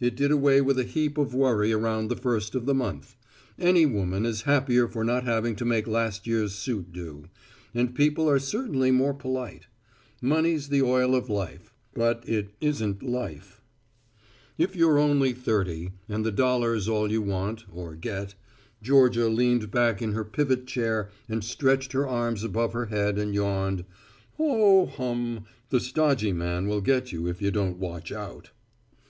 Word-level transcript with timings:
It 0.00 0.16
did 0.16 0.30
away 0.30 0.62
with 0.62 0.78
a 0.78 0.84
heap 0.84 1.18
of 1.18 1.34
worry 1.34 1.74
around 1.74 2.08
the 2.08 2.16
first 2.16 2.54
of 2.54 2.64
the 2.64 2.72
month; 2.72 3.16
any 3.58 3.84
woman 3.84 4.24
is 4.24 4.40
happier 4.48 4.88
for 4.88 5.04
not 5.04 5.24
having 5.24 5.56
to 5.56 5.64
make 5.66 5.86
last 5.86 6.26
year's 6.26 6.54
suit 6.54 6.90
do; 6.90 7.26
and 7.74 7.94
people 7.94 8.30
are 8.30 8.38
certainly 8.38 8.90
more 8.90 9.12
polite. 9.12 9.66
Money's 10.22 10.70
the 10.70 10.80
oil 10.80 11.14
of 11.14 11.28
life. 11.28 11.74
But 11.92 12.26
it 12.26 12.54
isn't 12.62 13.02
life. 13.02 13.60
If 14.56 14.74
you're 14.74 14.96
only 14.98 15.34
thirty, 15.34 15.90
and 16.08 16.24
the 16.24 16.32
dollar's 16.32 16.88
all 16.88 17.12
you 17.12 17.20
want, 17.20 17.66
or 17.70 17.94
get 17.94 18.34
Georgia 18.82 19.28
leaned 19.28 19.70
back 19.70 20.00
in 20.00 20.12
her 20.12 20.24
pivot 20.24 20.66
chair 20.66 21.10
and 21.28 21.44
stretched 21.44 21.92
her 21.92 22.06
arms 22.08 22.42
above 22.42 22.72
her 22.72 22.86
head 22.86 23.18
and 23.18 23.34
yawned, 23.34 23.84
ho 24.38 24.86
ho 24.86 24.86
hum, 24.86 25.44
the 25.68 25.78
stodgy 25.78 26.32
man 26.32 26.68
will 26.68 26.80
get 26.80 27.12
you 27.12 27.26
if 27.26 27.42
you 27.42 27.50
don't 27.50 27.76
watch 27.76 28.10
out. 28.10 28.48